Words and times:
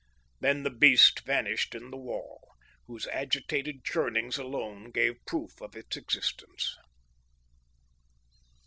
Then 0.39 0.63
the 0.63 0.71
beast 0.71 1.19
vanished 1.27 1.75
in 1.75 1.91
the 1.91 1.95
wall, 1.97 2.49
whose 2.87 3.05
agitated 3.09 3.83
churnings 3.85 4.39
alone 4.39 4.89
gave 4.89 5.23
proof 5.27 5.61
of 5.61 5.75
its 5.75 5.95
existence. 5.95 6.75